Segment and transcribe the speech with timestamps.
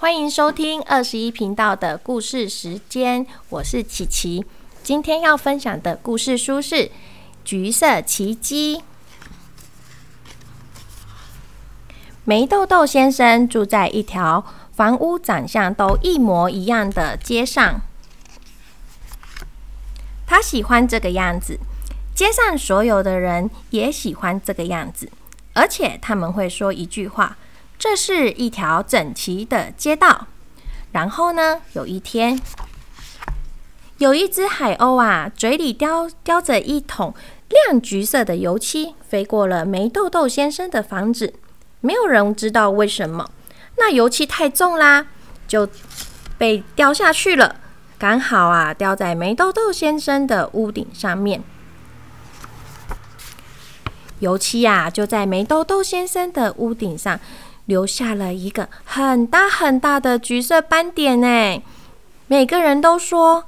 [0.00, 4.46] 欢迎收听二十一频道的故事时间，我是琪琪。
[4.80, 6.74] 今天要分享的故事书是
[7.44, 8.76] 《橘色奇迹》。
[12.24, 17.80] 梅豆豆先生住在一条房屋长相都一模一样的街上，
[20.24, 21.58] 他喜欢这个样子，
[22.14, 25.10] 街上所有的人也喜欢这个样子，
[25.54, 27.36] 而且他们会说一句话。
[27.78, 30.26] 这是一条整齐的街道。
[30.90, 32.40] 然后呢，有一天，
[33.98, 37.14] 有一只海鸥啊，嘴里叼叼着一桶
[37.48, 41.34] 亮橘色的油漆，飞过了梅豆豆先生的房子。
[41.80, 43.30] 没有人知道为什么，
[43.76, 45.06] 那油漆太重啦，
[45.46, 45.68] 就
[46.36, 47.56] 被掉下去了。
[47.98, 51.42] 刚好啊，掉在梅豆豆先生的屋顶上面。
[54.20, 57.20] 油漆呀，就在梅豆豆先生的屋顶上。
[57.68, 61.62] 留下了一个很大很大的橘色斑点呢。
[62.26, 63.44] 每个人都说：“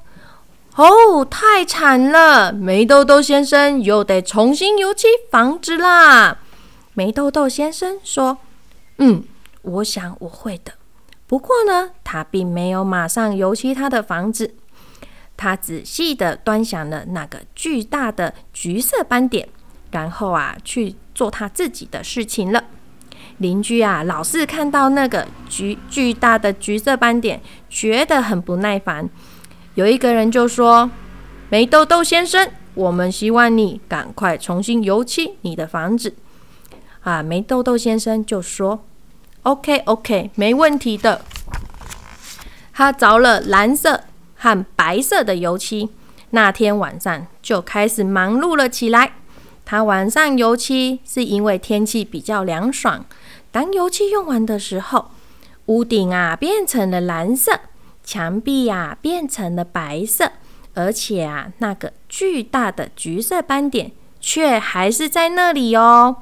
[0.76, 2.52] 哦，太惨了！
[2.52, 6.36] 梅豆豆先生又得重新油漆房子啦。”
[6.92, 8.36] 梅豆豆先生说
[8.98, 9.24] ：“嗯，
[9.62, 10.72] 我想我会的。
[11.26, 14.54] 不过呢，他并没有马上油漆他的房子。
[15.38, 19.48] 他仔细的端详了那个巨大的橘色斑点，
[19.90, 22.64] 然后啊，去做他自己的事情了。”
[23.40, 29.08] 邻居啊，老是看到那个橘巨大的橘色斑点，觉得很不耐烦。
[29.74, 30.90] 有一个人就说
[31.48, 36.14] ：“梅豆豆先生，我们希望你赶快重新油漆你的房子。”
[37.00, 38.84] 啊，梅豆豆先生就说
[39.44, 41.22] ：“OK，OK，没问题的。”
[42.74, 44.04] 他着了蓝色
[44.36, 45.88] 和白色的油漆，
[46.30, 49.12] 那天晚上就开始忙碌了起来。
[49.64, 53.04] 他晚上油漆是因为天气比较凉爽。
[53.52, 55.10] 当油漆用完的时候，
[55.66, 57.60] 屋顶啊变成了蓝色，
[58.02, 60.32] 墙壁呀变成了白色，
[60.74, 66.16] 而且啊那个巨大的橘色斑点却还是在那里哦。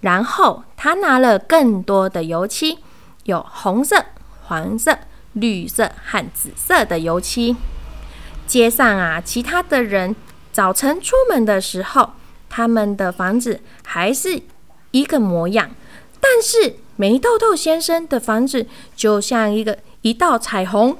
[0.00, 2.78] 然后他拿了更多的油漆，
[3.24, 4.06] 有红色、
[4.44, 4.98] 黄色、
[5.34, 7.56] 绿色和紫色的油漆。
[8.46, 10.16] 街上啊，其他的人
[10.50, 12.12] 早晨出门的时候，
[12.50, 14.42] 他们的房子还是
[14.90, 15.70] 一个模样。
[16.20, 20.98] 但是梅豆豆先生的房子就像一个一道彩虹，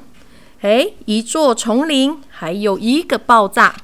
[0.63, 3.75] 哎，一座丛林，还有一个爆炸。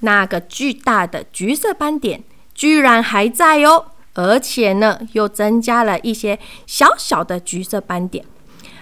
[0.00, 2.22] 那个巨大的橘色斑点
[2.54, 8.24] 居然还在哦，而且呢，又增加了一些小小的橘色斑点，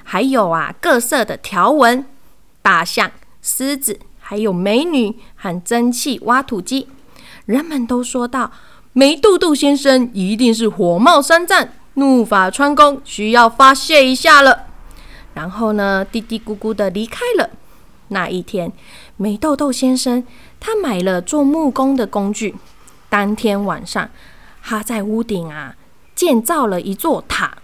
[0.02, 2.04] 还有啊，各色的条纹，
[2.60, 3.10] 大象、
[3.40, 6.88] 狮子，还有美女和蒸汽挖土机。
[7.44, 8.50] 人们都说道。
[8.96, 14.66] 梅豆豆先生一定是火冒三丈、怒发冲冠，需要发泄一下了。
[15.34, 17.50] 然后呢，嘀嘀咕咕的离开了。
[18.08, 18.72] 那一天，
[19.16, 20.22] 梅豆豆先生
[20.60, 22.54] 他买了做木工的工具。
[23.08, 24.08] 当天晚上，
[24.62, 25.74] 他在屋顶啊
[26.14, 27.58] 建造了一座塔，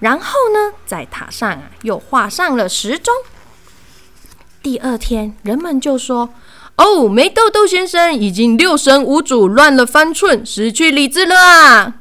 [0.00, 3.14] 然后呢，在塔上啊又画上了时钟。
[4.60, 6.30] 第二天，人们就说。
[6.82, 12.00] 哦，梅豆豆先生已经六神无主，乱了方寸，失去理智了啊！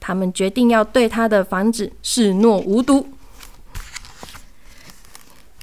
[0.00, 3.08] 他们决定要对他的房子视若无睹。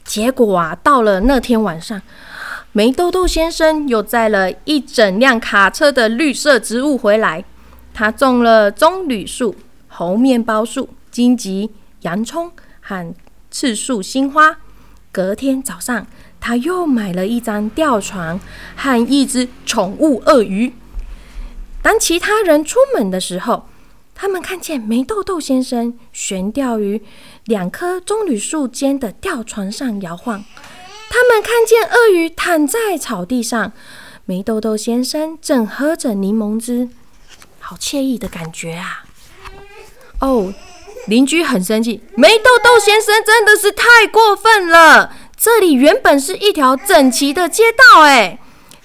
[0.03, 1.99] 结果啊，到了那天晚上，
[2.71, 7.43] 梅豆豆先生又载了一整辆卡车的绿色植物回来。
[7.91, 9.55] 他种了棕榈树、
[9.87, 12.51] 猴面包树、荆棘、洋葱
[12.81, 13.15] 和
[13.49, 14.59] 刺树新花。
[15.11, 16.05] 隔天早上。
[16.39, 18.39] 他又买了一张吊床
[18.75, 20.73] 和一只宠物鳄鱼。
[21.81, 23.67] 当其他人出门的时候，
[24.13, 27.01] 他们看见梅豆豆先生悬吊于
[27.45, 30.43] 两棵棕榈树间的吊床上摇晃。
[31.09, 33.71] 他们看见鳄鱼躺在草地上，
[34.25, 36.89] 梅豆豆先生正喝着柠檬汁，
[37.59, 39.05] 好惬意的感觉啊！
[40.19, 40.53] 哦，
[41.07, 45.15] 邻居很生气，梅豆豆先生真的是太过分了。
[45.39, 48.37] 这里原本是一条整齐的街道，哎，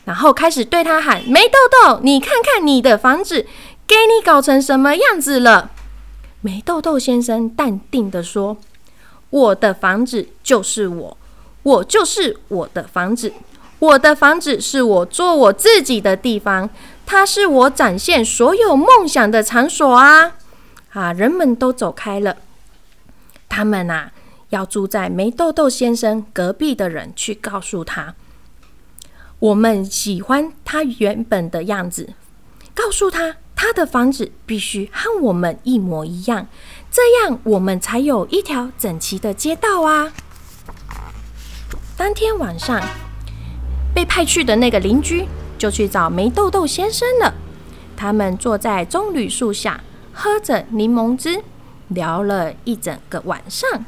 [0.04, 3.44] 然后开始对他喊：“梅豆豆，你看看你的房子，
[3.88, 5.72] 给你搞成什么样子了？”
[6.42, 8.56] 梅豆豆先生淡定的说
[9.30, 11.16] ：“我的房子就是我，
[11.64, 13.32] 我就是我的房子，
[13.80, 16.70] 我的房子是我做我自己的地方，
[17.04, 20.34] 它是我展现所有梦想的场所啊！”
[20.94, 22.36] 啊，人们都走开了，
[23.48, 24.12] 他们啊。
[24.54, 28.14] 要住在梅豆豆先生隔壁的人去告诉他，
[29.40, 32.14] 我们喜欢他原本的样子。
[32.72, 36.46] 告诉他，他的房子必须和我们一模一样。
[36.88, 40.12] 这样我们才有一条整齐的街道啊。
[41.96, 42.80] 当天晚上，
[43.92, 45.26] 被派去的那个邻居
[45.58, 47.34] 就去找梅豆豆先生了。
[47.96, 51.42] 他们坐在棕榈树下，喝着柠檬汁，
[51.88, 53.84] 聊了一整个晚上。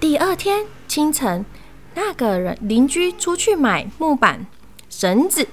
[0.00, 1.44] 第二天清晨，
[1.94, 4.46] 那个人邻居出去买木板、
[4.88, 5.46] 绳子、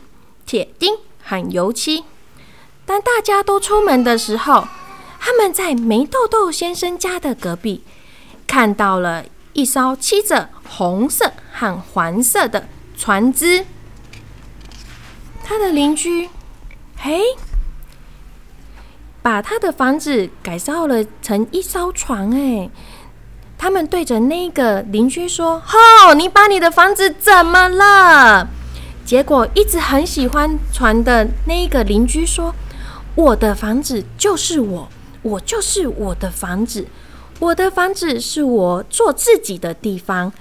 [0.46, 2.06] 铁钉和油漆。
[2.86, 4.66] 当大家都出门的时候，
[5.20, 7.84] 他们在梅豆豆先生家的隔壁
[8.48, 13.66] 看到了一艘漆着红色和黄色的船只。
[15.44, 16.30] 他的邻居，
[16.98, 17.22] 嘿，
[19.22, 22.32] 把他的房子改造了成一艘船。
[22.32, 22.70] 哎，
[23.58, 28.48] 他们对着那个邻居说：“吼，你把你的房子怎么了？”
[29.06, 32.54] 结果一直很喜欢船的那个邻居说。
[33.16, 34.88] 我的房子就是我，
[35.24, 36.86] 我就是我的房子。
[37.40, 40.32] 我的房子是我做自己的地方，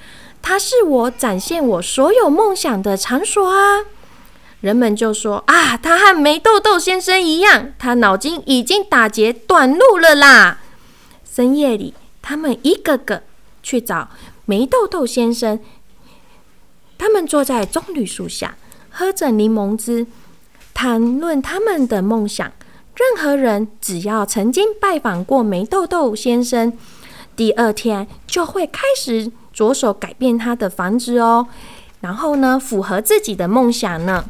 [0.43, 3.81] 它是我展现我所有梦想的场所啊！
[4.61, 10.59] 人们就说啊，他和梅豆豆先生一样，他脑筋已经打结短路了啦。
[11.25, 11.95] 深夜里，
[12.28, 13.23] 他们一个个
[13.62, 14.08] 去找
[14.46, 15.61] 梅豆豆先生，
[16.99, 18.56] 他们坐在棕榈树下，
[18.90, 20.08] 喝着柠檬汁，
[20.75, 22.50] 谈论他们的梦想。
[22.96, 26.76] 任何人只要曾经拜访过梅豆豆先生，
[27.37, 31.46] 第二天就会开始着手改变他的房子哦。
[32.00, 34.28] 然后呢，符合自己的梦想呢。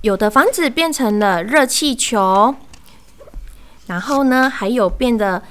[0.00, 2.56] 有的房子变成了热气球，
[3.86, 5.42] 然后呢，还有变得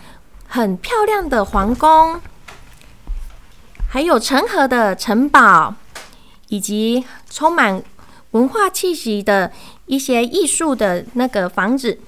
[0.55, 2.21] 很漂亮的皇宫，
[3.89, 5.73] 还有成河的城堡，
[6.49, 7.81] 以及充满
[8.31, 9.51] 文化气息的。
[9.87, 11.99] 一些艺术的那个房子，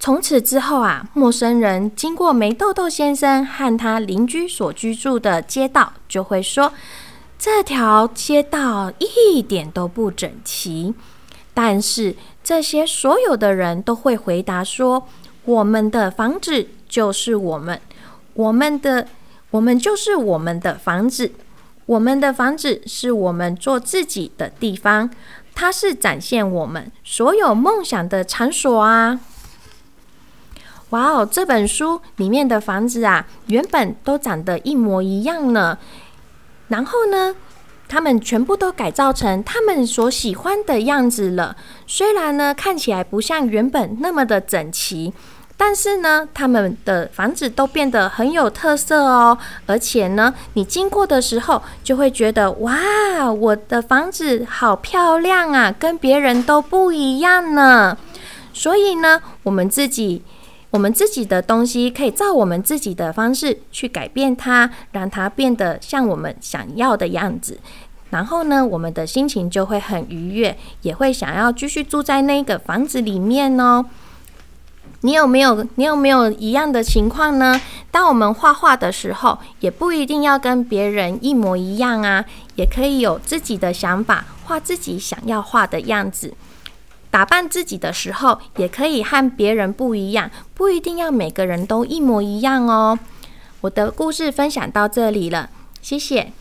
[0.00, 6.72] 从此之后啊，陌生人经过梅豆豆先生和他邻居所居住的街道，就会说
[7.38, 10.94] 这条街道一点都不整齐。
[11.52, 15.06] 但是这些所有的人都会回答说
[15.44, 17.80] ：“我们的房子就是我们，
[18.34, 19.08] 我们的
[19.50, 21.32] 我们就是我们的房子，
[21.86, 25.10] 我们的房子是我们做自己的地方。”
[25.56, 29.18] 它是展现我们所有梦想的场所啊！
[30.90, 35.76] 哇哦，这本书里面的房子啊，原本都长得一模一样呢。
[36.68, 37.34] 然后呢，
[37.88, 41.56] 他们全部都改造成他们所喜欢的样子了。
[41.88, 45.12] 虽然呢，看起来不像原本那么的整齐。
[45.56, 57.96] 但是呢，他们的房子都变得很有特色哦，而且呢，你经过的时候就会觉得哇，我的房子好漂亮啊，跟别人都不一样呢。
[58.52, 60.22] 所以呢，我们自己，
[60.70, 67.58] 我们自己的东西可以照我们自己的方式去改变它，让它变得像我们想要的样子。
[68.10, 73.84] 然后呢，我们的心情就会很愉悦，也会想要继续住在那个房子里面哦。
[75.04, 77.60] 你有没有你有没有一样的情况呢？
[77.90, 82.24] 当我们画画的时候，也不一定要跟别人一模一样啊，
[82.54, 86.32] 也可以有自己的想法，画自己想要画的样子。
[87.10, 92.98] 打扮自己的时候，也可以和别人不一样，不一定要每个人都一模一样哦。
[93.60, 95.50] 我的故事分享到这里了，
[95.82, 96.32] 谢谢。